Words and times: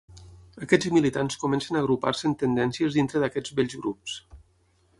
Aquests 0.67 0.87
militants 0.93 1.37
comencen 1.43 1.77
a 1.77 1.83
agrupar-se 1.85 2.27
en 2.31 2.35
tendències 2.45 2.99
dintre 2.99 3.21
d'aquests 3.25 3.57
vells 3.61 3.77
grups. 3.83 4.17